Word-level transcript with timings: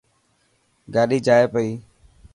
گاڏي 0.93 1.19
جائي 1.25 1.45
پئي. 1.53 1.69